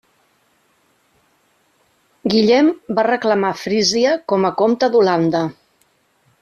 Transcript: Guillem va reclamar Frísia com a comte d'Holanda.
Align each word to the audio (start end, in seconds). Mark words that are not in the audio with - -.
Guillem 2.35 2.73
va 2.99 3.05
reclamar 3.11 3.55
Frísia 3.67 4.19
com 4.33 4.49
a 4.49 4.55
comte 4.65 4.95
d'Holanda. 4.97 5.49